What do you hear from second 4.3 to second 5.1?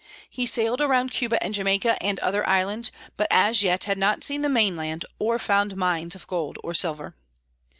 the mainland